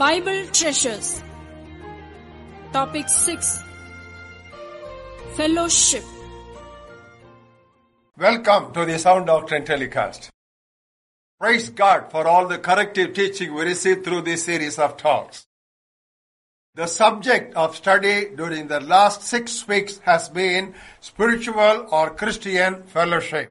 Bible 0.00 0.46
Treasures. 0.46 1.22
Topic 2.72 3.06
6 3.06 3.62
Fellowship. 5.36 6.04
Welcome 8.16 8.72
to 8.72 8.86
the 8.86 8.98
Sound 8.98 9.26
Doctrine 9.26 9.66
telecast. 9.66 10.30
Praise 11.38 11.68
God 11.68 12.10
for 12.10 12.26
all 12.26 12.48
the 12.48 12.56
corrective 12.56 13.12
teaching 13.12 13.52
we 13.52 13.64
received 13.64 14.02
through 14.02 14.22
this 14.22 14.46
series 14.46 14.78
of 14.78 14.96
talks. 14.96 15.44
The 16.76 16.86
subject 16.86 17.54
of 17.54 17.76
study 17.76 18.30
during 18.34 18.68
the 18.68 18.80
last 18.80 19.22
six 19.22 19.68
weeks 19.68 19.98
has 20.06 20.30
been 20.30 20.74
spiritual 21.00 21.88
or 21.90 22.08
Christian 22.14 22.84
fellowship. 22.84 23.50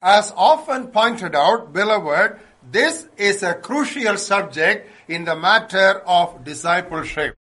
As 0.00 0.32
often 0.36 0.88
pointed 0.88 1.34
out, 1.34 1.72
beloved, 1.72 2.38
this 2.70 3.08
is 3.16 3.42
a 3.42 3.54
crucial 3.54 4.16
subject 4.16 4.90
in 5.08 5.24
the 5.24 5.36
matter 5.36 6.00
of 6.06 6.44
discipleship. 6.44 7.34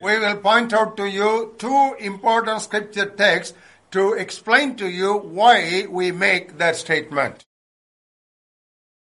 We 0.00 0.18
will 0.18 0.36
point 0.36 0.72
out 0.72 0.96
to 0.98 1.06
you 1.06 1.54
two 1.56 1.94
important 1.98 2.60
scripture 2.60 3.06
texts 3.06 3.56
to 3.92 4.12
explain 4.12 4.76
to 4.76 4.88
you 4.88 5.16
why 5.16 5.86
we 5.88 6.12
make 6.12 6.58
that 6.58 6.76
statement. 6.76 7.44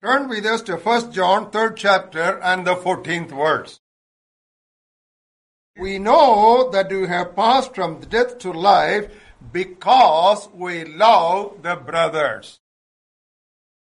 Turn 0.02 0.28
with 0.28 0.46
us 0.46 0.62
to 0.62 0.76
1 0.76 1.12
John 1.12 1.50
3rd 1.50 1.76
chapter 1.76 2.40
and 2.42 2.66
the 2.66 2.76
14th 2.76 3.30
verse. 3.30 3.80
We 5.78 5.98
know 5.98 6.70
that 6.70 6.90
we 6.90 7.06
have 7.08 7.36
passed 7.36 7.74
from 7.74 8.00
death 8.00 8.38
to 8.38 8.52
life 8.52 9.12
because 9.52 10.48
we 10.54 10.84
love 10.84 11.62
the 11.62 11.76
brothers. 11.76 12.60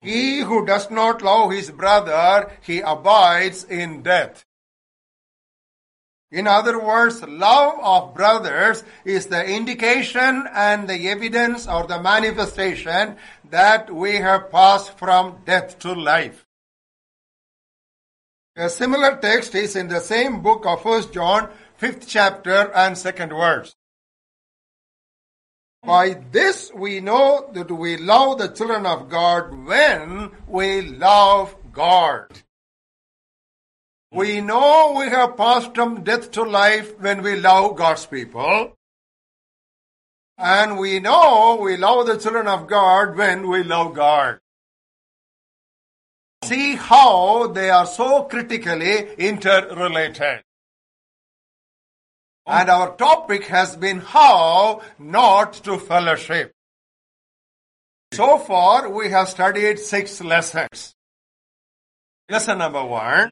He 0.01 0.39
who 0.41 0.65
does 0.65 0.91
not 0.91 1.21
love 1.21 1.51
his 1.51 1.71
brother, 1.71 2.51
he 2.61 2.81
abides 2.81 3.63
in 3.63 4.03
death. 4.03 4.43
In 6.29 6.45
other 6.45 6.77
words, 6.77 7.23
love 7.23 7.79
of 7.81 8.13
brothers 8.13 8.83
is 9.05 9.27
the 9.27 9.45
indication 9.45 10.45
and 10.53 10.87
the 10.87 11.07
evidence 11.07 11.67
or 11.67 11.87
the 11.87 12.01
manifestation 12.01 13.15
that 13.49 13.93
we 13.93 14.17
have 14.17 14.51
passed 14.51 14.97
from 14.97 15.37
death 15.45 15.79
to 15.79 15.93
life. 15.93 16.45
A 18.57 18.69
similar 18.69 19.15
text 19.17 19.55
is 19.55 19.75
in 19.75 19.87
the 19.87 20.01
same 20.01 20.41
book 20.41 20.65
of 20.65 20.83
1 20.83 21.13
John, 21.13 21.49
5th 21.79 22.05
chapter 22.07 22.73
and 22.75 22.95
2nd 22.95 23.29
verse. 23.29 23.76
By 25.87 26.15
this 26.33 26.69
we 26.73 26.99
know 26.99 27.49
that 27.53 27.71
we 27.71 27.95
love 27.95 28.39
the 28.39 28.49
children 28.49 28.85
of 28.85 29.07
God 29.07 29.53
when 29.65 30.31
we 30.45 30.81
love 30.81 31.55
God. 31.71 32.27
We 34.11 34.41
know 34.41 34.95
we 34.97 35.05
have 35.05 35.37
passed 35.37 35.73
from 35.75 36.03
death 36.03 36.29
to 36.31 36.43
life 36.43 36.99
when 36.99 37.23
we 37.23 37.37
love 37.37 37.77
God's 37.77 38.05
people. 38.05 38.73
And 40.37 40.77
we 40.77 40.99
know 40.99 41.57
we 41.61 41.77
love 41.77 42.07
the 42.07 42.17
children 42.17 42.49
of 42.49 42.67
God 42.67 43.15
when 43.15 43.47
we 43.47 43.63
love 43.63 43.95
God. 43.95 44.39
See 46.43 46.75
how 46.75 47.47
they 47.47 47.69
are 47.69 47.85
so 47.85 48.23
critically 48.23 49.13
interrelated. 49.15 50.43
And 52.47 52.69
our 52.69 52.95
topic 52.95 53.43
has 53.47 53.75
been 53.75 53.99
how 53.99 54.81
not 54.97 55.53
to 55.65 55.77
fellowship. 55.77 56.53
So 58.13 58.37
far, 58.37 58.89
we 58.89 59.09
have 59.09 59.27
studied 59.27 59.79
six 59.79 60.21
lessons. 60.21 60.93
Lesson 62.29 62.59
number 62.59 62.83
one. 62.83 63.29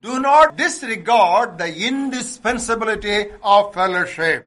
Do 0.00 0.18
not 0.18 0.56
disregard 0.56 1.58
the 1.58 1.86
indispensability 1.86 3.26
of 3.42 3.74
fellowship. 3.74 4.46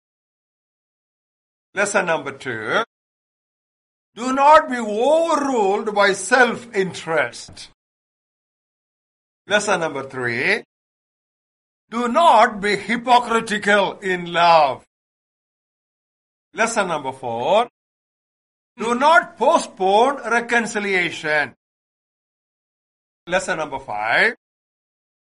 Lesson 1.76 2.08
number 2.08 2.32
two. 2.32 2.84
Do 4.16 4.34
not 4.34 4.67
be 4.67 4.78
overruled 4.78 5.94
by 5.94 6.14
self-interest. 6.14 7.70
Lesson 9.45 9.80
number 9.80 10.04
three. 10.10 10.64
Do 11.89 12.09
not 12.09 12.59
be 12.59 12.75
hypocritical 12.75 13.99
in 13.99 14.33
love. 14.33 14.86
Lesson 16.53 16.89
number 16.89 17.14
four. 17.14 17.70
Do 18.75 18.93
not 18.93 19.37
postpone 19.37 20.17
reconciliation. 20.30 21.55
Lesson 23.25 23.58
number 23.58 23.80
five. 23.80 24.36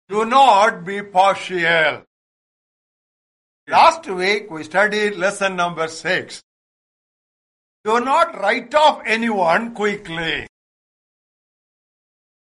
Do 0.08 0.26
not 0.26 0.86
be 0.86 1.02
partial. 1.02 2.04
Last 3.68 4.08
week 4.08 4.50
we 4.50 4.64
studied 4.64 5.18
lesson 5.18 5.58
number 5.58 5.90
six. 5.90 6.42
Do 7.84 8.00
not 8.00 8.40
write 8.40 8.74
off 8.74 9.02
anyone 9.06 9.74
quickly. 9.74 10.48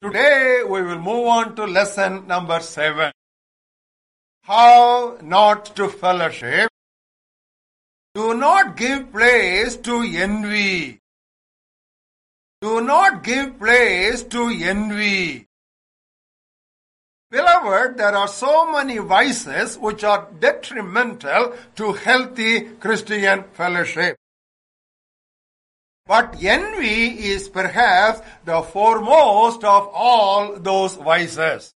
Today 0.03 0.61
we 0.63 0.83
will 0.83 0.99
move 0.99 1.25
on 1.25 1.55
to 1.55 1.65
lesson 1.65 2.27
number 2.27 2.59
seven. 2.59 3.11
How 4.47 5.17
not 5.23 5.75
to 5.75 5.89
fellowship. 5.89 6.69
Do 8.13 8.35
not 8.35 8.77
give 8.77 9.11
place 9.11 9.75
to 9.77 10.01
envy. 10.01 10.99
Do 12.61 12.79
not 12.81 13.23
give 13.23 13.57
place 13.57 14.21
to 14.21 14.49
envy. 14.49 15.47
Beloved, 17.31 17.97
there 17.97 18.15
are 18.15 18.27
so 18.27 18.71
many 18.71 18.99
vices 18.99 19.79
which 19.79 20.03
are 20.03 20.29
detrimental 20.39 21.53
to 21.75 21.93
healthy 21.93 22.61
Christian 22.61 23.45
fellowship. 23.53 24.15
But 26.05 26.37
envy 26.43 27.31
is 27.33 27.49
perhaps 27.49 28.21
the 28.45 28.61
foremost 28.61 29.63
of 29.63 29.89
all 29.91 30.59
those 30.59 30.93
vices. 30.93 31.74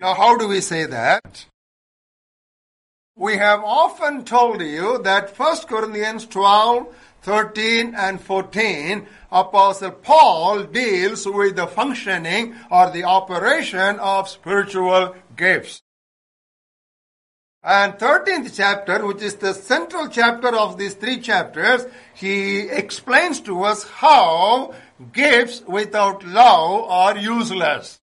Now, 0.00 0.14
how 0.14 0.38
do 0.38 0.48
we 0.48 0.62
say 0.62 0.86
that? 0.86 1.44
We 3.16 3.36
have 3.36 3.62
often 3.62 4.24
told 4.24 4.62
you 4.62 5.02
that 5.02 5.38
1 5.38 5.56
Corinthians 5.66 6.24
12, 6.24 6.86
13 7.20 7.94
and 7.94 8.18
14, 8.18 9.06
Apostle 9.30 9.90
Paul 9.90 10.62
deals 10.62 11.26
with 11.26 11.56
the 11.56 11.66
functioning 11.66 12.54
or 12.70 12.90
the 12.90 13.04
operation 13.04 13.98
of 13.98 14.26
spiritual 14.26 15.16
gifts. 15.36 15.82
And 17.62 17.92
13th 17.92 18.56
chapter, 18.56 19.06
which 19.06 19.20
is 19.20 19.34
the 19.34 19.52
central 19.52 20.08
chapter 20.08 20.48
of 20.48 20.78
these 20.78 20.94
three 20.94 21.20
chapters, 21.20 21.84
he 22.14 22.60
explains 22.60 23.38
to 23.40 23.64
us 23.64 23.84
how 23.84 24.74
gifts 25.12 25.62
without 25.66 26.24
love 26.24 26.84
are 26.88 27.18
useless. 27.18 28.00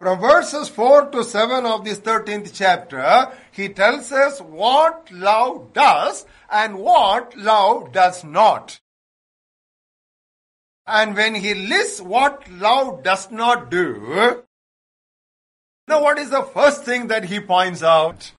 From 0.00 0.20
verses 0.20 0.68
4 0.68 1.10
to 1.10 1.24
7 1.24 1.64
of 1.64 1.84
this 1.84 1.98
13th 2.00 2.50
chapter, 2.52 3.32
he 3.52 3.68
tells 3.68 4.10
us 4.12 4.40
what 4.40 5.10
love 5.12 5.72
does 5.72 6.26
and 6.50 6.78
what 6.78 7.36
love 7.36 7.92
does 7.92 8.24
not. 8.24 8.80
And 10.86 11.16
when 11.16 11.34
he 11.34 11.54
lists 11.54 12.00
what 12.00 12.50
love 12.50 13.02
does 13.02 13.30
not 13.30 13.70
do, 13.70 14.42
now 15.88 16.02
what 16.02 16.18
is 16.18 16.30
the 16.30 16.42
first 16.42 16.84
thing 16.84 17.08
that 17.08 17.24
he 17.24 17.40
points 17.40 17.82
out? 17.82 18.32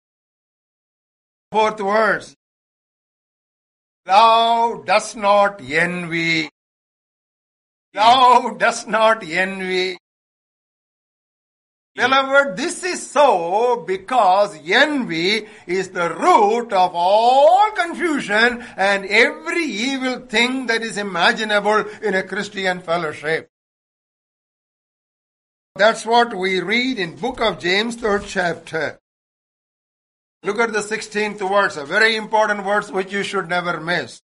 Fourth 1.52 1.78
verse. 1.78 2.34
Love 4.06 4.84
does 4.84 5.16
not 5.16 5.62
envy. 5.62 6.50
Love 7.94 8.58
does 8.58 8.86
not 8.86 9.22
envy. 9.22 9.96
Beloved, 11.94 12.56
this 12.56 12.82
is 12.82 13.08
so 13.08 13.84
because 13.86 14.58
envy 14.66 15.46
is 15.66 15.90
the 15.90 16.12
root 16.12 16.72
of 16.72 16.90
all 16.92 17.70
confusion 17.70 18.64
and 18.76 19.06
every 19.06 19.62
evil 19.62 20.18
thing 20.26 20.66
that 20.66 20.82
is 20.82 20.98
imaginable 20.98 21.84
in 22.02 22.14
a 22.14 22.24
Christian 22.24 22.80
fellowship. 22.80 23.48
That's 25.76 26.04
what 26.04 26.34
we 26.34 26.60
read 26.60 26.98
in 26.98 27.14
book 27.14 27.40
of 27.40 27.60
James, 27.60 27.94
third 27.94 28.24
chapter. 28.26 28.98
Look 30.42 30.58
at 30.58 30.72
the 30.72 30.80
16th 30.80 31.48
verse, 31.48 31.76
a 31.76 31.84
very 31.84 32.16
important 32.16 32.64
verse 32.64 32.90
which 32.90 33.12
you 33.12 33.22
should 33.22 33.48
never 33.48 33.80
miss. 33.80 34.20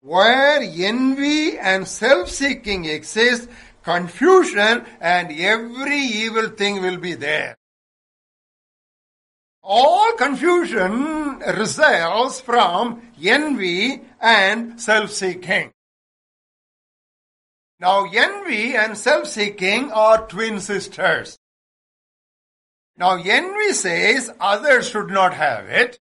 Where 0.00 0.60
envy 0.62 1.58
and 1.58 1.86
self-seeking 1.86 2.84
exist, 2.84 3.48
confusion 3.82 4.84
and 5.00 5.32
every 5.32 5.98
evil 5.98 6.48
thing 6.50 6.82
will 6.82 6.98
be 6.98 7.14
there. 7.14 7.56
All 9.62 10.12
confusion 10.14 11.40
results 11.40 12.40
from 12.40 13.02
envy 13.22 14.02
and 14.20 14.80
self-seeking. 14.80 15.72
Now, 17.80 18.06
envy 18.10 18.74
and 18.74 18.96
self-seeking 18.96 19.92
are 19.92 20.26
twin 20.26 20.60
sisters. 20.60 21.38
Now, 22.96 23.16
envy 23.16 23.72
says 23.72 24.32
others 24.40 24.88
should 24.88 25.10
not 25.10 25.34
have 25.34 25.66
it. 25.66 26.00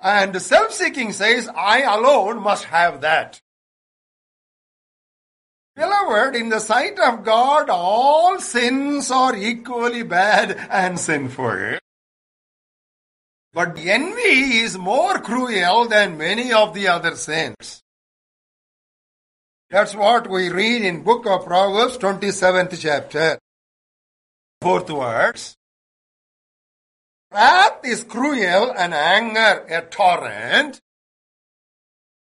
And 0.00 0.40
self-seeking 0.40 1.12
says, 1.12 1.48
I 1.54 1.82
alone 1.82 2.42
must 2.42 2.64
have 2.64 3.02
that. 3.02 3.40
Beloved, 5.76 6.34
in 6.36 6.48
the 6.48 6.58
sight 6.58 6.98
of 6.98 7.24
God, 7.24 7.70
all 7.70 8.40
sins 8.40 9.10
are 9.10 9.36
equally 9.36 10.02
bad 10.02 10.56
and 10.70 10.98
sinful. 10.98 11.78
But 13.52 13.78
envy 13.78 14.58
is 14.58 14.78
more 14.78 15.18
cruel 15.18 15.88
than 15.88 16.18
many 16.18 16.52
of 16.52 16.74
the 16.74 16.88
other 16.88 17.16
sins. 17.16 17.82
That's 19.70 19.94
what 19.94 20.28
we 20.28 20.50
read 20.50 20.82
in 20.82 21.02
book 21.02 21.26
of 21.26 21.46
Proverbs 21.46 21.96
27th 21.98 22.78
chapter. 22.80 23.38
Fourth 24.60 24.90
words. 24.90 25.56
Wrath 27.32 27.80
is 27.84 28.02
cruel 28.02 28.72
and 28.76 28.92
anger 28.92 29.64
a 29.68 29.82
torrent. 29.82 30.80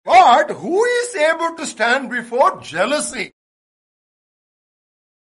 But 0.04 0.52
who 0.52 0.84
is 0.84 1.16
able 1.16 1.56
to 1.56 1.66
stand 1.66 2.10
before 2.10 2.62
jealousy? 2.62 3.34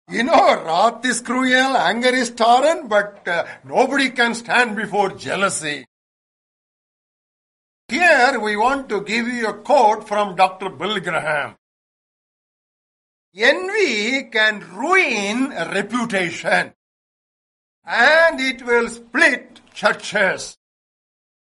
You 0.10 0.24
know, 0.24 0.64
wrath 0.64 1.06
is 1.06 1.22
cruel, 1.22 1.78
anger 1.78 2.14
is 2.14 2.32
torrent, 2.32 2.90
but 2.90 3.26
uh, 3.28 3.46
nobody 3.64 4.10
can 4.10 4.36
stand 4.36 4.76
before 4.76 5.12
jealousy. 5.12 5.86
Here 7.88 8.40
we 8.40 8.58
want 8.58 8.90
to 8.90 9.02
give 9.02 9.28
you 9.28 9.48
a 9.48 9.54
quote 9.54 10.08
from 10.08 10.36
Dr. 10.36 10.70
Bill 10.70 11.00
Graham. 11.00 11.56
Envy 13.36 14.24
can 14.30 14.60
ruin 14.76 15.50
reputation 15.50 16.74
and 17.86 18.40
it 18.40 18.64
will 18.64 18.90
split 18.90 19.62
churches 19.74 20.58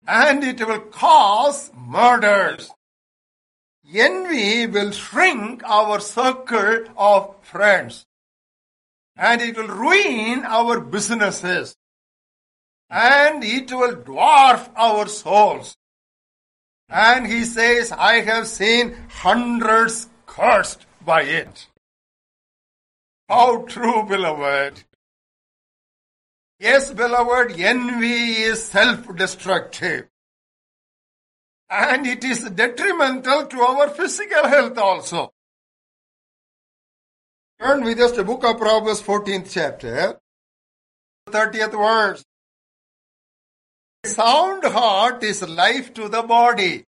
and 0.07 0.43
it 0.43 0.67
will 0.67 0.81
cause 0.81 1.71
murders. 1.77 2.71
Envy 3.93 4.67
will 4.67 4.93
shrink 4.93 5.63
our 5.65 6.01
circle 6.01 6.85
of 6.97 7.35
friends 7.43 8.06
and 9.17 9.41
it 9.41 9.57
will 9.57 9.69
ruin 9.69 10.45
our 10.45 10.81
businesses 10.81 11.77
and 12.91 13.43
it 13.43 13.73
will 13.73 13.97
dwarf 13.97 14.69
our 14.77 15.07
souls. 15.09 15.77
And 16.89 17.27
he 17.27 17.45
says, 17.45 17.91
I 17.91 18.21
have 18.21 18.47
seen 18.47 18.97
hundreds 19.09 20.09
cursed 20.27 20.87
by 21.05 21.23
it. 21.23 21.67
How 23.29 23.63
true, 23.63 24.05
beloved. 24.05 24.85
Yes, 26.61 26.93
beloved, 26.93 27.59
envy 27.59 28.43
is 28.43 28.63
self-destructive. 28.65 30.07
And 31.69 32.07
it 32.07 32.23
is 32.23 32.49
detrimental 32.51 33.47
to 33.47 33.61
our 33.61 33.89
physical 33.91 34.47
health 34.47 34.79
also. 34.79 35.33
Turn 37.59 37.85
with 37.85 37.99
us 38.01 38.13
to 38.13 38.23
book 38.23 38.45
of 38.45 38.59
Proverbs 38.59 39.01
14th 39.01 39.51
chapter, 39.51 40.19
30th 41.31 41.73
verse. 41.73 42.25
Sound 44.05 44.63
heart 44.65 45.25
is 45.25 45.43
life 45.43 45.95
to 45.95 46.09
the 46.09 46.23
body, 46.23 46.85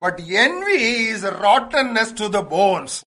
but 0.00 0.20
envy 0.20 1.08
is 1.08 1.24
rottenness 1.24 2.12
to 2.12 2.28
the 2.28 2.42
bones. 2.42 3.04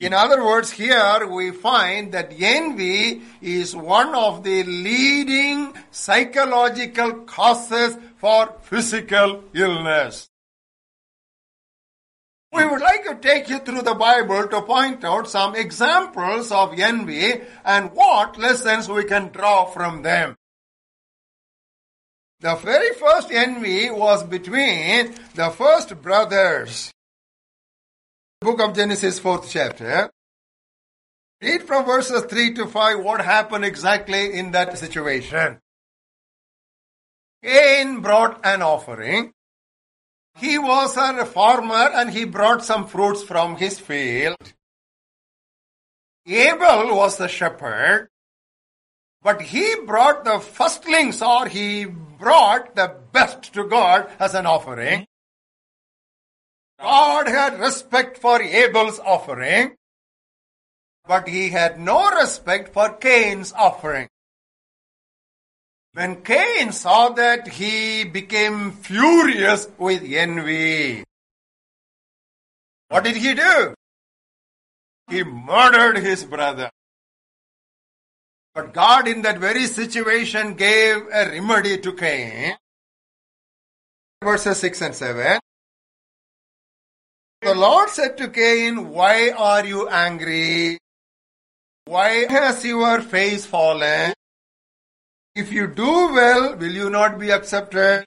In 0.00 0.12
other 0.12 0.44
words, 0.44 0.70
here 0.70 1.26
we 1.26 1.50
find 1.50 2.12
that 2.12 2.34
envy 2.38 3.22
is 3.40 3.74
one 3.74 4.14
of 4.14 4.44
the 4.44 4.62
leading 4.64 5.72
psychological 5.90 7.24
causes 7.24 7.96
for 8.18 8.54
physical 8.60 9.44
illness. 9.54 10.28
We 12.52 12.64
would 12.64 12.80
like 12.80 13.04
to 13.04 13.16
take 13.16 13.48
you 13.48 13.58
through 13.58 13.82
the 13.82 13.94
Bible 13.94 14.48
to 14.48 14.62
point 14.62 15.04
out 15.04 15.28
some 15.28 15.54
examples 15.54 16.52
of 16.52 16.78
envy 16.78 17.40
and 17.64 17.92
what 17.92 18.38
lessons 18.38 18.88
we 18.88 19.04
can 19.04 19.28
draw 19.28 19.66
from 19.66 20.02
them. 20.02 20.36
The 22.40 22.54
very 22.56 22.94
first 22.94 23.30
envy 23.30 23.90
was 23.90 24.22
between 24.22 25.14
the 25.34 25.50
first 25.50 26.00
brothers. 26.02 26.92
Book 28.40 28.60
of 28.60 28.74
Genesis, 28.74 29.18
fourth 29.18 29.50
chapter. 29.50 30.10
Read 31.42 31.62
from 31.62 31.84
verses 31.84 32.24
3 32.24 32.54
to 32.54 32.66
5 32.66 33.00
what 33.00 33.20
happened 33.20 33.64
exactly 33.64 34.34
in 34.34 34.52
that 34.52 34.78
situation. 34.78 35.58
Cain 37.42 38.00
brought 38.00 38.44
an 38.44 38.62
offering. 38.62 39.32
He 40.36 40.58
was 40.58 40.96
a 40.96 41.24
farmer 41.24 41.90
and 41.94 42.10
he 42.10 42.24
brought 42.24 42.64
some 42.64 42.86
fruits 42.86 43.22
from 43.22 43.56
his 43.56 43.80
field. 43.80 44.52
Abel 46.26 46.94
was 46.94 47.16
the 47.16 47.28
shepherd, 47.28 48.08
but 49.22 49.40
he 49.40 49.76
brought 49.86 50.24
the 50.24 50.38
firstlings 50.40 51.22
or 51.22 51.46
he 51.46 51.86
brought 51.86 52.74
the 52.74 52.96
best 53.12 53.54
to 53.54 53.64
God 53.64 54.10
as 54.18 54.34
an 54.34 54.44
offering. 54.44 55.06
God 56.78 57.28
had 57.28 57.58
respect 57.58 58.18
for 58.18 58.42
Abel's 58.42 58.98
offering, 58.98 59.76
but 61.06 61.28
he 61.28 61.48
had 61.48 61.80
no 61.80 62.10
respect 62.10 62.74
for 62.74 62.92
Cain's 62.92 63.52
offering. 63.52 64.08
When 65.96 66.20
Cain 66.20 66.72
saw 66.72 67.08
that, 67.16 67.48
he 67.48 68.04
became 68.04 68.72
furious 68.72 69.66
with 69.78 70.02
envy. 70.04 71.04
What 72.88 73.04
did 73.04 73.16
he 73.16 73.32
do? 73.32 73.72
He 75.08 75.24
murdered 75.24 75.96
his 75.96 76.22
brother. 76.22 76.68
But 78.54 78.74
God 78.74 79.08
in 79.08 79.22
that 79.22 79.38
very 79.38 79.64
situation 79.64 80.52
gave 80.52 80.96
a 81.10 81.30
remedy 81.30 81.78
to 81.78 81.92
Cain. 81.94 82.56
Verses 84.22 84.58
6 84.58 84.82
and 84.82 84.94
7. 84.94 85.40
The 87.40 87.54
Lord 87.54 87.88
said 87.88 88.18
to 88.18 88.28
Cain, 88.28 88.90
Why 88.90 89.30
are 89.30 89.64
you 89.64 89.88
angry? 89.88 90.76
Why 91.86 92.26
has 92.28 92.62
your 92.66 93.00
face 93.00 93.46
fallen? 93.46 94.12
If 95.36 95.52
you 95.52 95.66
do 95.66 95.84
well, 95.84 96.56
will 96.56 96.72
you 96.72 96.88
not 96.88 97.18
be 97.18 97.28
accepted? 97.30 98.06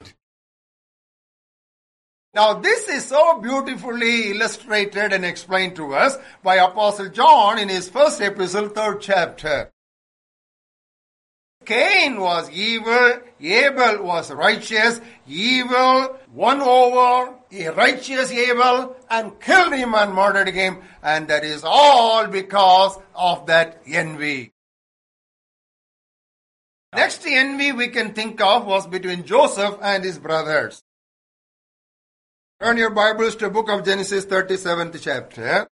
Now 2.34 2.56
this 2.56 2.90
is 2.90 3.06
so 3.06 3.40
beautifully 3.40 4.32
illustrated 4.32 5.14
and 5.14 5.24
explained 5.24 5.76
to 5.76 5.94
us 5.94 6.18
by 6.42 6.56
Apostle 6.56 7.10
John 7.10 7.60
in 7.60 7.70
his 7.70 7.88
first 7.88 8.20
epistle, 8.20 8.70
third 8.70 9.02
chapter. 9.02 9.72
Cain 11.66 12.20
was 12.20 12.50
evil, 12.50 13.20
Abel 13.40 14.04
was 14.04 14.32
righteous, 14.32 15.00
evil 15.28 16.18
won 16.34 16.62
over 16.62 17.36
a 17.52 17.70
righteous 17.70 18.32
Abel 18.32 18.96
and 19.08 19.40
killed 19.40 19.74
him 19.74 19.94
and 19.94 20.16
murdered 20.16 20.50
him, 20.50 20.82
and 21.04 21.28
that 21.28 21.44
is 21.44 21.62
all 21.64 22.26
because 22.26 22.98
of 23.14 23.46
that 23.46 23.84
envy. 23.86 24.52
Next 26.94 27.26
envy 27.26 27.72
we 27.72 27.90
can 27.90 28.14
think 28.14 28.42
of 28.42 28.66
was 28.66 28.88
between 28.88 29.24
Joseph 29.24 29.78
and 29.82 30.04
his 30.04 30.18
brothers. 30.18 30.82
Turn 32.60 32.78
your 32.78 32.90
Bibles 32.90 33.36
to 33.38 33.50
book 33.50 33.70
of 33.70 33.86
Genesis 33.86 34.26
37th 34.26 35.00
chapter. 35.02 35.68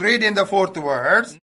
Read 0.00 0.22
in 0.22 0.34
the 0.34 0.44
fourth 0.44 0.74
verse. 0.74 1.38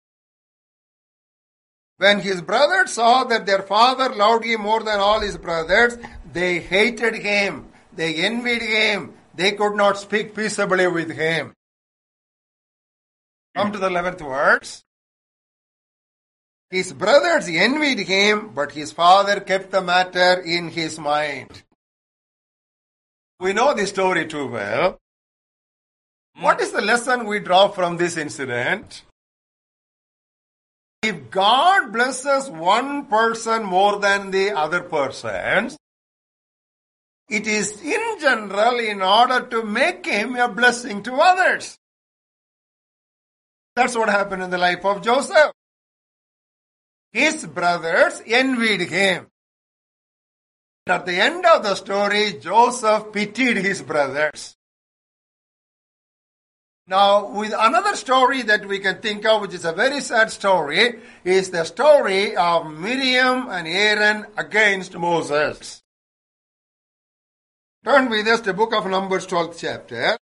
When 1.97 2.19
his 2.19 2.41
brothers 2.41 2.91
saw 2.91 3.23
that 3.23 3.45
their 3.45 3.61
father 3.61 4.13
loved 4.13 4.43
him 4.43 4.61
more 4.61 4.83
than 4.83 4.99
all 4.99 5.21
his 5.21 5.37
brothers, 5.37 5.97
they 6.31 6.59
hated 6.59 7.15
him. 7.15 7.69
They 7.95 8.15
envied 8.15 8.61
him. 8.61 9.13
They 9.33 9.53
could 9.53 9.75
not 9.75 9.97
speak 9.97 10.35
peaceably 10.35 10.87
with 10.87 11.11
him. 11.11 11.53
Come 13.55 13.71
to 13.71 13.79
the 13.79 13.89
11th 13.89 14.19
verse. 14.19 14.83
His 16.73 16.91
brothers 16.91 17.47
envied 17.47 17.99
him, 17.99 18.49
but 18.55 18.71
his 18.71 18.91
father 18.91 19.39
kept 19.39 19.69
the 19.69 19.79
matter 19.79 20.41
in 20.41 20.69
his 20.69 20.97
mind. 20.97 21.61
We 23.39 23.53
know 23.53 23.75
the 23.75 23.85
story 23.85 24.25
too 24.25 24.47
well. 24.47 24.97
What 26.39 26.59
is 26.61 26.71
the 26.71 26.81
lesson 26.81 27.27
we 27.27 27.41
draw 27.41 27.67
from 27.67 27.97
this 27.97 28.17
incident? 28.17 29.03
If 31.03 31.29
God 31.29 31.93
blesses 31.93 32.49
one 32.49 33.05
person 33.05 33.65
more 33.65 33.99
than 33.99 34.31
the 34.31 34.53
other 34.53 34.81
persons, 34.81 35.77
It 37.29 37.47
is 37.47 37.81
in 37.81 38.19
general 38.19 38.79
in 38.79 39.01
order 39.01 39.45
to 39.47 39.63
make 39.63 40.05
him 40.05 40.35
a 40.35 40.47
blessing 40.47 41.03
to 41.03 41.13
others. 41.13 41.77
That's 43.75 43.95
what 43.95 44.09
happened 44.09 44.43
in 44.43 44.49
the 44.49 44.57
life 44.57 44.83
of 44.85 45.03
Joseph. 45.03 45.51
His 47.13 47.45
brothers 47.45 48.21
envied 48.25 48.89
him. 48.89 49.27
At 50.87 51.05
the 51.05 51.13
end 51.13 51.45
of 51.45 51.63
the 51.63 51.75
story, 51.75 52.33
Joseph 52.41 53.13
pitied 53.13 53.57
his 53.57 53.81
brothers. 53.81 54.57
Now, 56.87 57.29
with 57.29 57.53
another 57.57 57.95
story 57.95 58.41
that 58.41 58.65
we 58.67 58.79
can 58.79 58.99
think 58.99 59.25
of, 59.25 59.41
which 59.41 59.53
is 59.53 59.63
a 59.63 59.71
very 59.71 60.01
sad 60.01 60.31
story, 60.31 60.99
is 61.23 61.49
the 61.49 61.63
story 61.63 62.35
of 62.35 62.69
Miriam 62.69 63.47
and 63.49 63.67
Aaron 63.67 64.25
against 64.35 64.97
Moses. 64.97 65.81
Turn 67.85 68.09
with 68.09 68.27
us 68.27 68.41
to 68.41 68.53
book 68.53 68.73
of 68.73 68.87
Numbers 68.87 69.27
12th 69.27 69.59
chapter. 69.59 70.17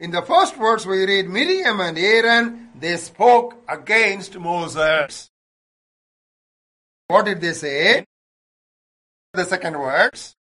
In 0.00 0.12
the 0.12 0.22
first 0.22 0.54
verse 0.54 0.86
we 0.86 1.04
read, 1.04 1.28
Miriam 1.28 1.80
and 1.80 1.98
Aaron, 1.98 2.70
they 2.78 2.96
spoke 2.96 3.56
against 3.68 4.38
Moses. 4.38 5.28
What 7.08 7.24
did 7.24 7.40
they 7.40 7.52
say? 7.52 8.04
The 9.32 9.44
second 9.44 9.72
verse. 9.74 10.34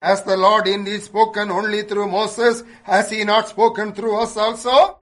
Has 0.00 0.22
the 0.22 0.36
Lord 0.36 0.68
indeed 0.68 1.02
spoken 1.02 1.50
only 1.50 1.82
through 1.82 2.08
Moses? 2.08 2.62
Has 2.84 3.10
he 3.10 3.24
not 3.24 3.48
spoken 3.48 3.92
through 3.92 4.20
us 4.22 4.36
also? 4.36 5.00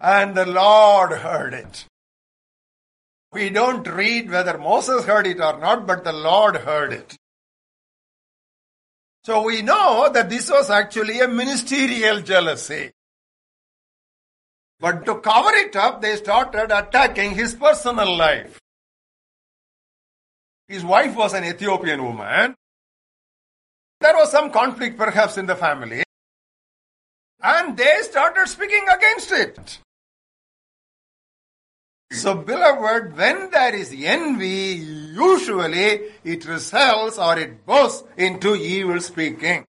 And 0.00 0.34
the 0.34 0.46
Lord 0.46 1.12
heard 1.12 1.54
it. 1.54 1.86
We 3.32 3.50
don't 3.50 3.86
read 3.86 4.30
whether 4.30 4.58
Moses 4.58 5.04
heard 5.04 5.28
it 5.28 5.40
or 5.40 5.58
not, 5.60 5.86
but 5.86 6.02
the 6.02 6.12
Lord 6.12 6.56
heard 6.56 6.92
it. 6.92 7.16
So 9.24 9.42
we 9.42 9.62
know 9.62 10.10
that 10.12 10.28
this 10.28 10.50
was 10.50 10.68
actually 10.68 11.20
a 11.20 11.28
ministerial 11.28 12.20
jealousy. 12.20 12.90
But 14.78 15.06
to 15.06 15.16
cover 15.20 15.54
it 15.54 15.74
up, 15.76 16.02
they 16.02 16.16
started 16.16 16.70
attacking 16.70 17.30
his 17.34 17.54
personal 17.54 18.16
life. 18.16 18.58
His 20.68 20.84
wife 20.84 21.16
was 21.16 21.32
an 21.32 21.44
Ethiopian 21.44 22.04
woman. 22.04 22.54
There 24.00 24.14
was 24.14 24.30
some 24.30 24.50
conflict 24.50 24.98
perhaps 24.98 25.38
in 25.38 25.46
the 25.46 25.56
family. 25.56 26.02
And 27.42 27.76
they 27.76 28.00
started 28.02 28.46
speaking 28.48 28.84
against 28.94 29.32
it. 29.32 29.78
So, 32.10 32.34
beloved, 32.34 33.16
when 33.16 33.50
there 33.50 33.74
is 33.74 33.94
envy, 33.96 34.82
usually 35.14 36.00
it 36.24 36.46
results 36.46 37.18
or 37.18 37.38
it 37.38 37.66
goes 37.66 38.04
into 38.16 38.54
evil 38.54 39.00
speaking. 39.00 39.64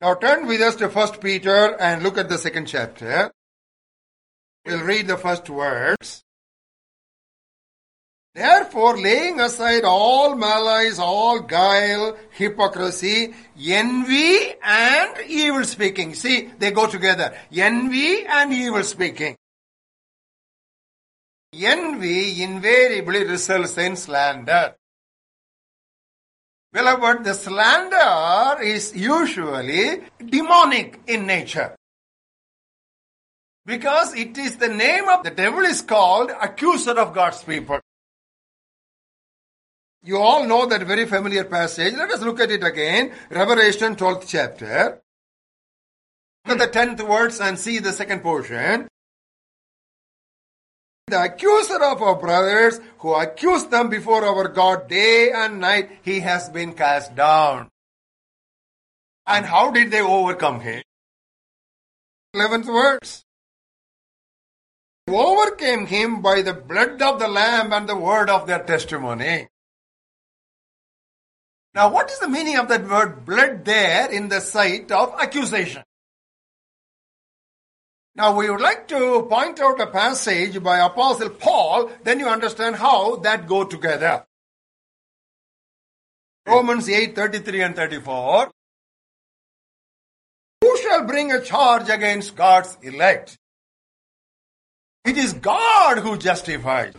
Now 0.00 0.14
turn 0.14 0.46
with 0.46 0.60
us 0.60 0.76
to 0.76 0.88
1 0.88 1.18
Peter 1.20 1.76
and 1.80 2.02
look 2.02 2.18
at 2.18 2.28
the 2.28 2.38
second 2.38 2.66
chapter. 2.66 3.30
We'll 4.64 4.84
read 4.84 5.06
the 5.06 5.16
first 5.16 5.48
words. 5.48 6.22
Therefore, 8.34 8.98
laying 8.98 9.40
aside 9.40 9.84
all 9.84 10.34
malice, 10.36 10.98
all 10.98 11.40
guile, 11.40 12.18
hypocrisy, 12.30 13.34
envy, 13.58 14.52
and 14.62 15.16
evil 15.26 15.64
speaking. 15.64 16.14
See, 16.14 16.50
they 16.58 16.70
go 16.70 16.86
together. 16.86 17.34
Envy 17.50 18.26
and 18.26 18.52
evil 18.52 18.82
speaking. 18.82 19.36
Envy 21.64 22.42
invariably 22.42 23.24
results 23.24 23.78
in 23.78 23.96
slander. 23.96 24.74
Beloved, 26.72 27.24
the 27.24 27.32
slander 27.32 28.62
is 28.62 28.94
usually 28.94 30.02
demonic 30.24 31.00
in 31.06 31.26
nature. 31.26 31.74
Because 33.64 34.14
it 34.14 34.36
is 34.36 34.56
the 34.56 34.68
name 34.68 35.08
of 35.08 35.24
the 35.24 35.30
devil 35.30 35.60
is 35.60 35.80
called 35.80 36.30
accuser 36.30 36.92
of 36.92 37.14
God's 37.14 37.42
people. 37.42 37.80
You 40.02 40.18
all 40.18 40.46
know 40.46 40.66
that 40.66 40.86
very 40.86 41.06
familiar 41.06 41.44
passage. 41.44 41.94
Let 41.94 42.10
us 42.10 42.20
look 42.20 42.38
at 42.40 42.50
it 42.50 42.62
again. 42.62 43.12
Revelation 43.30 43.96
12th 43.96 44.28
chapter. 44.28 45.00
Look 46.46 46.60
at 46.60 46.72
the 46.72 46.78
10th 46.78 47.08
words 47.08 47.40
and 47.40 47.58
see 47.58 47.80
the 47.80 47.92
second 47.92 48.20
portion. 48.20 48.86
The 51.08 51.22
accuser 51.22 51.80
of 51.84 52.02
our 52.02 52.16
brothers 52.16 52.80
who 52.98 53.14
accused 53.14 53.70
them 53.70 53.88
before 53.88 54.24
our 54.24 54.48
God 54.48 54.88
day 54.88 55.30
and 55.30 55.60
night, 55.60 56.00
he 56.02 56.18
has 56.18 56.48
been 56.48 56.72
cast 56.72 57.14
down. 57.14 57.68
And 59.24 59.46
how 59.46 59.70
did 59.70 59.92
they 59.92 60.00
overcome 60.00 60.58
him? 60.58 60.82
11th 62.34 62.66
verse. 62.66 63.24
Overcame 65.06 65.86
him 65.86 66.22
by 66.22 66.42
the 66.42 66.54
blood 66.54 67.00
of 67.00 67.20
the 67.20 67.28
Lamb 67.28 67.72
and 67.72 67.88
the 67.88 67.94
word 67.94 68.28
of 68.28 68.48
their 68.48 68.64
testimony. 68.64 69.46
Now, 71.72 71.88
what 71.92 72.10
is 72.10 72.18
the 72.18 72.28
meaning 72.28 72.56
of 72.56 72.66
that 72.66 72.88
word 72.88 73.24
blood 73.24 73.64
there 73.64 74.10
in 74.10 74.28
the 74.28 74.40
sight 74.40 74.90
of 74.90 75.14
accusation? 75.20 75.84
Now 78.16 78.34
we 78.34 78.48
would 78.48 78.62
like 78.62 78.88
to 78.88 79.26
point 79.28 79.60
out 79.60 79.78
a 79.78 79.86
passage 79.86 80.62
by 80.62 80.78
Apostle 80.78 81.28
Paul, 81.28 81.90
then 82.02 82.18
you 82.18 82.26
understand 82.26 82.76
how 82.76 83.16
that 83.16 83.46
go 83.46 83.64
together. 83.64 84.24
Romans 86.46 86.88
8, 86.88 87.14
33 87.14 87.62
and 87.62 87.76
34. 87.76 88.50
Who 90.62 90.78
shall 90.78 91.04
bring 91.04 91.30
a 91.30 91.42
charge 91.42 91.90
against 91.90 92.34
God's 92.34 92.78
elect? 92.80 93.36
It 95.04 95.18
is 95.18 95.34
God 95.34 95.98
who 95.98 96.16
justifies. 96.16 96.94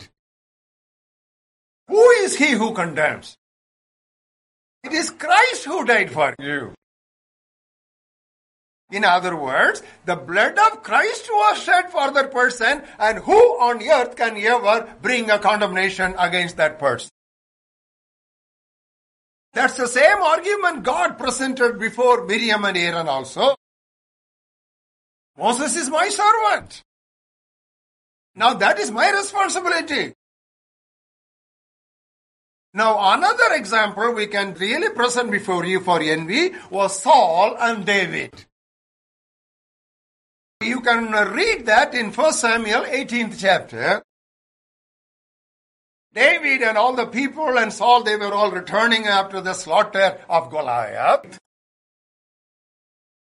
Who 1.87 2.09
is 2.11 2.37
he 2.37 2.51
who 2.51 2.73
condemns? 2.73 3.35
It 4.83 4.93
is 4.93 5.09
Christ 5.09 5.65
who 5.65 5.83
died 5.83 6.11
for 6.11 6.35
you. 6.39 6.73
In 8.89 9.03
other 9.03 9.35
words, 9.35 9.83
the 10.05 10.15
blood 10.15 10.57
of 10.57 10.81
Christ 10.81 11.29
was 11.29 11.61
shed 11.61 11.91
for 11.91 12.09
that 12.11 12.31
person, 12.31 12.83
and 12.97 13.19
who 13.19 13.37
on 13.59 13.83
earth 13.83 14.15
can 14.15 14.37
ever 14.37 14.95
bring 15.01 15.29
a 15.29 15.39
condemnation 15.39 16.15
against 16.17 16.55
that 16.57 16.79
person? 16.79 17.09
That's 19.53 19.75
the 19.75 19.87
same 19.87 20.21
argument 20.21 20.83
God 20.83 21.17
presented 21.17 21.79
before 21.79 22.25
Miriam 22.25 22.63
and 22.63 22.77
Aaron 22.77 23.09
also. 23.09 23.55
Moses 25.37 25.75
is 25.75 25.89
my 25.89 26.07
servant. 26.09 26.81
Now 28.35 28.53
that 28.53 28.79
is 28.79 28.91
my 28.91 29.11
responsibility. 29.11 30.13
Now 32.73 33.13
another 33.13 33.53
example 33.55 34.13
we 34.13 34.27
can 34.27 34.53
really 34.53 34.89
present 34.91 35.31
before 35.31 35.65
you 35.65 35.79
for 35.79 35.99
envy 35.99 36.51
was 36.69 37.01
Saul 37.01 37.57
and 37.59 37.85
David. 37.85 38.45
You 40.61 40.81
can 40.81 41.11
read 41.33 41.65
that 41.67 41.93
in 41.93 42.11
1 42.11 42.33
Samuel 42.33 42.83
18th 42.83 43.39
chapter. 43.39 44.01
David 46.13 46.63
and 46.63 46.77
all 46.77 46.95
the 46.95 47.05
people 47.05 47.59
and 47.59 47.71
Saul, 47.71 48.03
they 48.03 48.15
were 48.15 48.33
all 48.33 48.51
returning 48.51 49.05
after 49.05 49.39
the 49.39 49.53
slaughter 49.53 50.19
of 50.27 50.49
Goliath. 50.49 51.37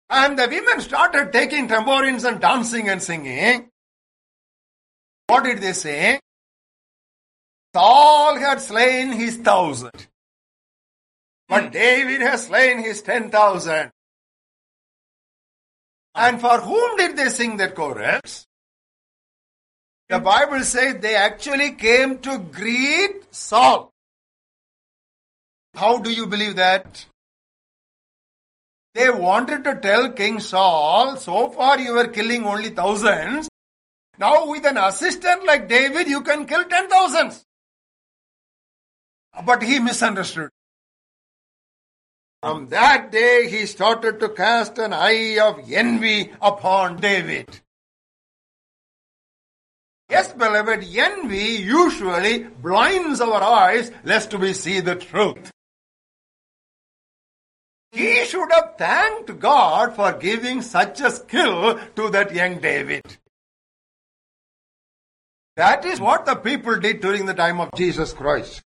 And 0.08 0.38
the 0.38 0.48
women 0.48 0.80
started 0.80 1.32
taking 1.32 1.68
tambourines 1.68 2.24
and 2.24 2.40
dancing 2.40 2.88
and 2.88 3.02
singing. 3.02 3.68
What 5.26 5.44
did 5.44 5.60
they 5.60 5.72
say? 5.72 6.20
Saul 7.74 8.38
had 8.38 8.60
slain 8.60 9.12
his 9.12 9.36
thousand. 9.36 10.06
But 11.48 11.64
hmm. 11.64 11.70
David 11.70 12.20
has 12.22 12.46
slain 12.46 12.78
his 12.78 13.02
ten 13.02 13.30
thousand. 13.30 13.90
Ah. 16.16 16.28
And 16.28 16.40
for 16.40 16.60
whom 16.60 16.96
did 16.96 17.16
they 17.16 17.28
sing 17.28 17.58
that 17.58 17.74
chorus? 17.74 18.46
The 20.08 20.18
Bible 20.18 20.60
says 20.60 21.00
they 21.00 21.14
actually 21.14 21.72
came 21.72 22.18
to 22.18 22.38
greet 22.38 23.34
Saul. 23.34 23.90
How 25.74 25.98
do 25.98 26.10
you 26.10 26.26
believe 26.26 26.56
that? 26.56 27.04
They 28.94 29.10
wanted 29.10 29.64
to 29.64 29.74
tell 29.74 30.10
King 30.12 30.40
Saul, 30.40 31.16
so 31.16 31.50
far 31.50 31.78
you 31.78 31.92
were 31.92 32.08
killing 32.08 32.46
only 32.46 32.70
thousands. 32.70 33.50
Now 34.18 34.46
with 34.46 34.64
an 34.64 34.78
assistant 34.78 35.44
like 35.44 35.68
David, 35.68 36.08
you 36.08 36.22
can 36.22 36.46
kill 36.46 36.64
ten 36.64 36.88
thousands. 36.88 37.44
But 39.44 39.62
he 39.62 39.80
misunderstood. 39.80 40.48
From 42.42 42.68
that 42.68 43.10
day 43.10 43.48
he 43.48 43.66
started 43.66 44.20
to 44.20 44.28
cast 44.28 44.78
an 44.78 44.92
eye 44.92 45.38
of 45.40 45.60
envy 45.70 46.32
upon 46.40 46.96
David. 46.96 47.60
Yes, 50.08 50.32
beloved, 50.32 50.84
envy 50.84 51.62
usually 51.62 52.44
blinds 52.44 53.20
our 53.20 53.42
eyes 53.42 53.90
lest 54.04 54.32
we 54.34 54.52
see 54.52 54.80
the 54.80 54.94
truth. 54.94 55.50
He 57.90 58.24
should 58.26 58.52
have 58.52 58.76
thanked 58.76 59.38
God 59.38 59.96
for 59.96 60.12
giving 60.12 60.62
such 60.62 61.00
a 61.00 61.10
skill 61.10 61.80
to 61.96 62.10
that 62.10 62.34
young 62.34 62.60
David. 62.60 63.16
That 65.56 65.84
is 65.86 65.98
what 65.98 66.26
the 66.26 66.34
people 66.34 66.78
did 66.78 67.00
during 67.00 67.24
the 67.24 67.34
time 67.34 67.60
of 67.60 67.70
Jesus 67.74 68.12
Christ. 68.12 68.62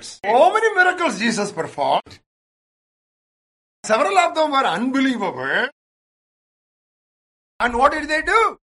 So 0.00 0.52
many 0.52 0.74
miracles 0.74 1.18
Jesus 1.18 1.50
performed. 1.50 2.20
Several 3.84 4.16
of 4.18 4.34
them 4.34 4.50
were 4.50 4.58
unbelievable. 4.58 5.68
And 7.60 7.76
what 7.76 7.92
did 7.92 8.08
they 8.08 8.22
do? 8.22 8.58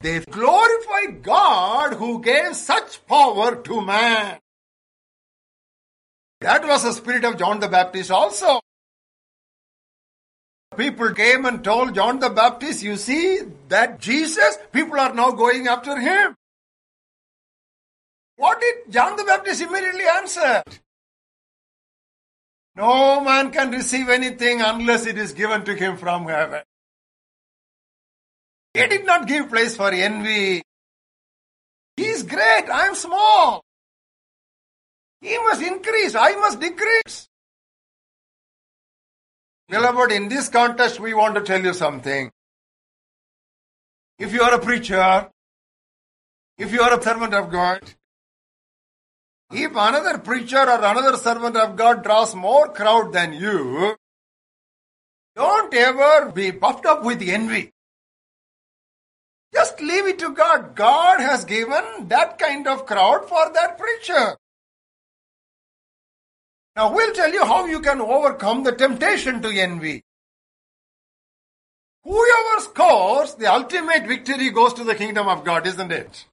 They 0.00 0.20
glorified 0.20 1.22
God 1.22 1.94
who 1.94 2.20
gave 2.20 2.56
such 2.56 3.06
power 3.06 3.56
to 3.62 3.80
man. 3.80 4.38
That 6.40 6.66
was 6.66 6.82
the 6.82 6.92
spirit 6.92 7.24
of 7.24 7.38
John 7.38 7.60
the 7.60 7.68
Baptist 7.68 8.10
also. 8.10 8.60
People 10.76 11.14
came 11.14 11.46
and 11.46 11.64
told 11.64 11.94
John 11.94 12.18
the 12.18 12.28
Baptist, 12.28 12.82
you 12.82 12.96
see 12.96 13.40
that 13.68 13.98
Jesus, 13.98 14.58
people 14.72 15.00
are 15.00 15.14
now 15.14 15.30
going 15.30 15.66
after 15.66 15.98
him. 15.98 16.34
What 18.36 18.60
did 18.60 18.92
John 18.92 19.16
the 19.16 19.24
Baptist 19.24 19.62
immediately 19.62 20.04
answer? 20.14 20.62
No 22.74 23.20
man 23.20 23.50
can 23.50 23.70
receive 23.70 24.10
anything 24.10 24.60
unless 24.60 25.06
it 25.06 25.16
is 25.16 25.32
given 25.32 25.64
to 25.64 25.74
him 25.74 25.96
from 25.96 26.26
heaven. 26.26 26.62
He 28.74 28.86
did 28.86 29.06
not 29.06 29.26
give 29.26 29.48
place 29.48 29.74
for 29.74 29.90
envy. 29.90 30.62
He 31.96 32.04
is 32.04 32.22
great, 32.22 32.68
I 32.70 32.86
am 32.86 32.94
small. 32.94 33.64
He 35.22 35.38
must 35.38 35.62
increase, 35.62 36.14
I 36.14 36.36
must 36.36 36.60
decrease. 36.60 37.26
Beloved, 39.68 40.12
in 40.12 40.28
this 40.28 40.50
context, 40.50 41.00
we 41.00 41.14
want 41.14 41.34
to 41.36 41.40
tell 41.40 41.62
you 41.62 41.72
something. 41.72 42.30
If 44.18 44.34
you 44.34 44.42
are 44.42 44.54
a 44.54 44.58
preacher, 44.58 45.30
if 46.58 46.72
you 46.72 46.82
are 46.82 46.98
a 46.98 47.02
servant 47.02 47.32
of 47.32 47.50
God, 47.50 47.80
if 49.52 49.70
another 49.70 50.18
preacher 50.18 50.58
or 50.58 50.78
another 50.78 51.16
servant 51.16 51.56
of 51.56 51.76
God 51.76 52.02
draws 52.02 52.34
more 52.34 52.68
crowd 52.72 53.12
than 53.12 53.32
you, 53.32 53.96
don't 55.36 55.72
ever 55.74 56.32
be 56.32 56.50
puffed 56.52 56.86
up 56.86 57.04
with 57.04 57.22
envy. 57.22 57.72
Just 59.54 59.80
leave 59.80 60.06
it 60.06 60.18
to 60.18 60.30
God. 60.30 60.74
God 60.74 61.20
has 61.20 61.44
given 61.44 62.08
that 62.08 62.38
kind 62.38 62.66
of 62.66 62.86
crowd 62.86 63.28
for 63.28 63.52
that 63.52 63.78
preacher. 63.78 64.36
Now 66.74 66.92
we'll 66.92 67.14
tell 67.14 67.32
you 67.32 67.44
how 67.44 67.66
you 67.66 67.80
can 67.80 68.00
overcome 68.00 68.64
the 68.64 68.72
temptation 68.72 69.40
to 69.42 69.48
envy. 69.48 70.02
Whoever 72.04 72.60
scores, 72.60 73.34
the 73.34 73.52
ultimate 73.52 74.06
victory 74.06 74.50
goes 74.50 74.74
to 74.74 74.84
the 74.84 74.94
kingdom 74.94 75.26
of 75.26 75.44
God, 75.44 75.66
isn't 75.66 75.90
it? 75.90 76.26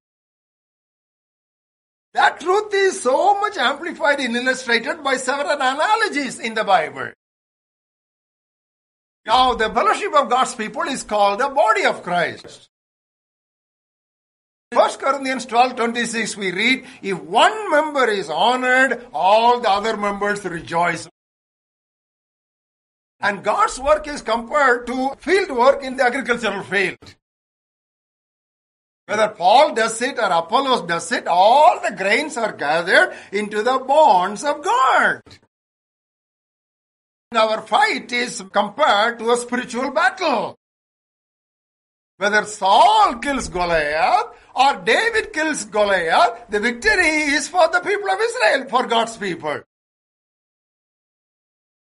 That 2.13 2.39
truth 2.39 2.73
is 2.73 3.01
so 3.01 3.39
much 3.39 3.57
amplified 3.57 4.19
and 4.19 4.35
illustrated 4.35 5.03
by 5.03 5.17
several 5.17 5.55
analogies 5.55 6.39
in 6.39 6.53
the 6.53 6.63
Bible. 6.63 7.11
Now, 9.25 9.55
the 9.55 9.69
fellowship 9.69 10.13
of 10.13 10.29
God's 10.29 10.53
people 10.53 10.83
is 10.83 11.03
called 11.03 11.39
the 11.39 11.49
body 11.49 11.85
of 11.85 12.03
Christ. 12.03 12.69
1 14.73 14.91
Corinthians 14.97 15.45
12 15.45 15.75
26 15.75 16.37
we 16.37 16.51
read, 16.51 16.85
if 17.01 17.21
one 17.21 17.71
member 17.71 18.09
is 18.09 18.29
honored, 18.29 19.05
all 19.13 19.59
the 19.59 19.69
other 19.69 19.95
members 19.97 20.43
rejoice. 20.43 21.07
And 23.19 23.43
God's 23.43 23.79
work 23.79 24.07
is 24.07 24.21
compared 24.21 24.85
to 24.87 25.15
field 25.19 25.51
work 25.51 25.83
in 25.83 25.95
the 25.95 26.03
agricultural 26.03 26.63
field. 26.63 27.15
Whether 29.05 29.29
Paul 29.29 29.73
does 29.73 30.01
it 30.01 30.17
or 30.17 30.31
Apollos 30.31 30.87
does 30.87 31.11
it, 31.11 31.27
all 31.27 31.79
the 31.81 31.95
grains 31.95 32.37
are 32.37 32.53
gathered 32.53 33.13
into 33.31 33.61
the 33.61 33.79
bonds 33.79 34.43
of 34.43 34.63
God. 34.63 35.21
Our 37.35 37.61
fight 37.61 38.11
is 38.11 38.43
compared 38.53 39.19
to 39.19 39.31
a 39.31 39.37
spiritual 39.37 39.91
battle. 39.91 40.55
Whether 42.17 42.45
Saul 42.45 43.15
kills 43.15 43.49
Goliath 43.49 44.27
or 44.55 44.75
David 44.85 45.33
kills 45.33 45.65
Goliath, 45.65 46.45
the 46.49 46.59
victory 46.59 47.33
is 47.33 47.49
for 47.49 47.67
the 47.69 47.79
people 47.79 48.09
of 48.09 48.19
Israel, 48.21 48.69
for 48.69 48.87
God's 48.87 49.17
people. 49.17 49.61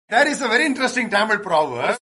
That 0.08 0.26
is 0.26 0.40
a 0.40 0.48
very 0.48 0.66
interesting 0.66 1.10
Tamil 1.10 1.40
proverb. 1.40 1.98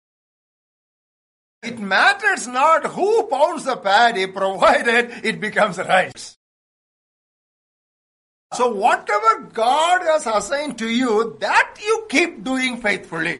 It 1.63 1.79
matters 1.79 2.47
not 2.47 2.85
who 2.85 3.27
pounds 3.27 3.65
the 3.65 3.77
paddy, 3.77 4.27
provided 4.27 5.25
it 5.25 5.39
becomes 5.41 5.77
rice. 5.77 6.37
So 8.53 8.73
whatever 8.73 9.41
God 9.53 10.01
has 10.03 10.25
assigned 10.25 10.77
to 10.77 10.87
you, 10.87 11.35
that 11.39 11.75
you 11.83 12.05
keep 12.09 12.43
doing 12.43 12.77
faithfully. 12.81 13.39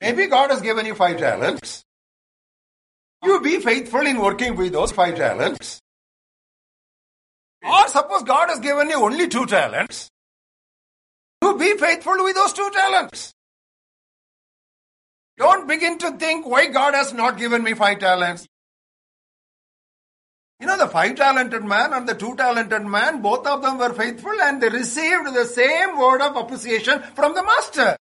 Maybe 0.00 0.26
God 0.26 0.50
has 0.50 0.60
given 0.60 0.86
you 0.86 0.94
five 0.94 1.18
talents. 1.18 1.84
You 3.22 3.40
be 3.40 3.58
faithful 3.58 4.06
in 4.06 4.20
working 4.20 4.56
with 4.56 4.72
those 4.72 4.92
five 4.92 5.16
talents. 5.16 5.80
Or 7.62 7.88
suppose 7.88 8.22
God 8.22 8.48
has 8.48 8.60
given 8.60 8.88
you 8.88 9.02
only 9.02 9.28
two 9.28 9.44
talents. 9.46 10.08
You 11.42 11.58
be 11.58 11.76
faithful 11.76 12.22
with 12.22 12.36
those 12.36 12.52
two 12.52 12.70
talents. 12.72 13.32
Don't 15.38 15.68
begin 15.68 15.98
to 15.98 16.10
think 16.12 16.46
why 16.46 16.66
God 16.66 16.94
has 16.94 17.12
not 17.12 17.38
given 17.38 17.62
me 17.62 17.74
five 17.74 18.00
talents. 18.00 18.46
You 20.60 20.66
know, 20.66 20.76
the 20.76 20.88
five 20.88 21.14
talented 21.14 21.62
man 21.62 21.92
and 21.92 22.08
the 22.08 22.14
two 22.14 22.34
talented 22.34 22.82
man, 22.82 23.22
both 23.22 23.46
of 23.46 23.62
them 23.62 23.78
were 23.78 23.94
faithful 23.94 24.34
and 24.42 24.60
they 24.60 24.68
received 24.68 25.32
the 25.32 25.44
same 25.44 25.96
word 25.96 26.20
of 26.20 26.34
appreciation 26.34 27.00
from 27.14 27.34
the 27.34 27.44
master. 27.44 27.96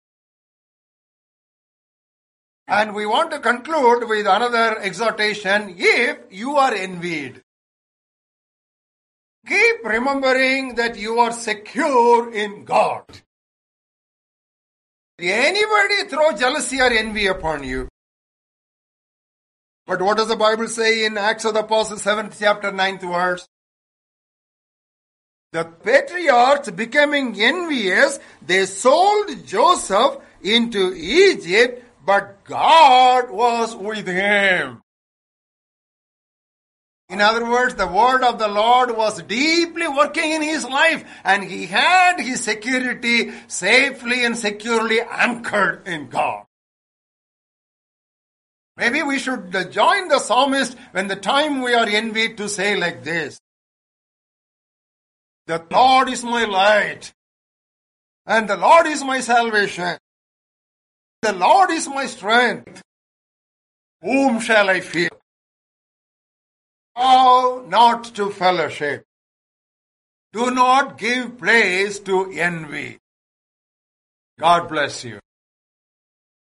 And 2.66 2.94
we 2.94 3.05
want 3.05 3.31
to 3.33 3.38
conclude 3.38 4.09
with 4.09 4.27
another 4.27 4.79
exhortation. 4.79 5.75
If 5.77 6.18
you 6.31 6.57
are 6.57 6.72
envied, 6.72 7.42
keep 9.46 9.85
remembering 9.85 10.77
that 10.77 10.96
you 10.96 11.18
are 11.18 11.33
secure 11.33 12.33
in 12.33 12.64
God. 12.64 13.05
Anybody 15.18 16.09
throw 16.09 16.33
jealousy 16.33 16.81
or 16.81 16.90
envy 16.90 17.26
upon 17.26 17.64
you. 17.64 17.88
But 19.87 20.02
what 20.02 20.16
does 20.16 20.29
the 20.29 20.37
Bible 20.37 20.68
say 20.68 21.05
in 21.05 21.16
Acts 21.16 21.44
of 21.44 21.55
the 21.55 21.61
Apostles, 21.61 22.02
7th 22.02 22.37
chapter, 22.38 22.70
9th 22.70 23.00
verse? 23.00 23.48
The 25.52 25.64
patriarchs 25.64 26.70
becoming 26.70 27.40
envious, 27.40 28.18
they 28.42 28.66
sold 28.66 29.46
Joseph 29.46 30.18
into 30.42 30.92
Egypt 30.94 31.85
but 32.07 32.44
God 32.44 33.31
was 33.31 33.74
with 33.74 34.07
him. 34.07 34.81
In 37.09 37.21
other 37.21 37.49
words, 37.49 37.77
the 37.77 37.87
word 37.87 38.25
of 38.25 38.38
the 38.38 38.49
Lord 38.49 38.97
was 38.97 39.23
deeply 39.23 39.87
working 39.87 40.33
in 40.33 40.42
his 40.42 40.64
life 40.64 41.05
and 41.23 41.45
he 41.45 41.66
had 41.66 42.19
his 42.19 42.42
security 42.42 43.33
safely 43.47 44.25
and 44.25 44.37
securely 44.37 45.01
anchored 45.01 45.87
in 45.87 46.09
God. 46.09 46.45
Maybe 48.77 49.03
we 49.03 49.19
should 49.19 49.53
join 49.71 50.09
the 50.09 50.19
psalmist 50.19 50.77
when 50.90 51.07
the 51.07 51.16
time 51.16 51.62
we 51.62 51.75
are 51.75 51.87
envied 51.87 52.37
to 52.38 52.49
say 52.49 52.77
like 52.77 53.05
this. 53.05 53.38
The 55.47 55.64
Lord 55.71 56.09
is 56.09 56.25
my 56.25 56.45
light 56.45 57.12
and 58.27 58.49
the 58.51 58.57
Lord 58.57 58.87
is 58.87 59.05
my 59.05 59.21
salvation. 59.21 59.97
The 61.23 61.33
Lord 61.33 61.71
is 61.71 61.87
my 61.87 62.07
strength. 62.07 62.83
Whom 64.03 64.40
shall 64.40 64.69
I 64.69 64.81
fear? 64.81 65.09
Bow 66.96 67.62
not 67.68 68.04
to 68.14 68.30
fellowship. 68.30 69.04
Do 70.32 70.50
not 70.50 70.96
give 70.96 71.38
place 71.38 71.98
to 72.00 72.30
envy. 72.32 72.98
God 74.38 74.68
bless 74.68 75.04
you. 75.04 75.20